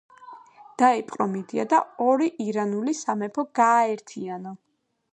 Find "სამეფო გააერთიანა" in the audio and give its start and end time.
3.05-4.57